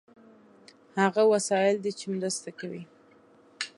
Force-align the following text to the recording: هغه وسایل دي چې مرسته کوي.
هغه 1.01 1.23
وسایل 1.33 1.75
دي 1.83 1.91
چې 1.99 2.05
مرسته 2.15 2.49
کوي. 2.59 2.83